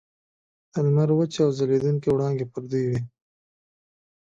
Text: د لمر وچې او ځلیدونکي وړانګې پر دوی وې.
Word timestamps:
د 0.71 0.73
لمر 0.85 1.09
وچې 1.13 1.39
او 1.45 1.51
ځلیدونکي 1.57 2.07
وړانګې 2.09 2.45
پر 2.53 2.63
دوی 2.71 2.85
وې. 2.89 2.99